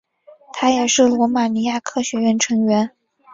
[0.53, 2.89] 他也是罗马尼亚科学院成员。